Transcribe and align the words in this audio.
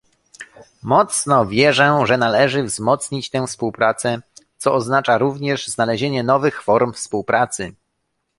Mocno 0.81 1.45
wierzę, 1.45 2.01
że 2.05 2.17
należy 2.17 2.63
wzmocnić 2.63 3.29
tę 3.29 3.47
współpracę, 3.47 4.21
co 4.57 4.73
oznacza 4.73 5.17
również 5.17 5.67
znalezienie 5.67 6.23
nowych 6.23 6.63
form 6.63 6.93
współpracy 6.93 7.73